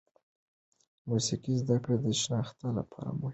د 0.99 1.01
موسیقي 1.09 1.53
زده 1.61 1.77
کړه 1.83 1.95
د 2.05 2.07
شناخت 2.21 2.57
لپاره 2.77 3.09
مهمه 3.19 3.27
ده. 3.29 3.29